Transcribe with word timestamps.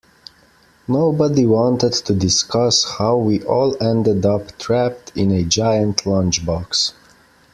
Nobody 0.87 1.45
wanted 1.45 1.93
to 1.93 2.15
discuss 2.15 2.95
how 2.97 3.17
we 3.17 3.43
all 3.43 3.75
ended 3.79 4.25
up 4.25 4.57
trapped 4.57 5.11
in 5.15 5.29
a 5.29 5.43
giant 5.43 6.05
lunchbox. 6.05 6.93